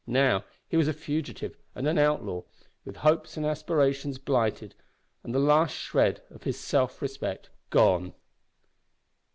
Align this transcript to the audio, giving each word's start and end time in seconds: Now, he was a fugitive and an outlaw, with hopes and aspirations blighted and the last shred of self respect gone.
Now, 0.07 0.45
he 0.67 0.77
was 0.77 0.87
a 0.87 0.93
fugitive 0.93 1.55
and 1.75 1.87
an 1.87 1.99
outlaw, 1.99 2.41
with 2.85 2.95
hopes 3.05 3.37
and 3.37 3.45
aspirations 3.45 4.17
blighted 4.17 4.73
and 5.23 5.31
the 5.31 5.37
last 5.37 5.75
shred 5.75 6.23
of 6.31 6.41
self 6.55 7.03
respect 7.03 7.51
gone. 7.69 8.15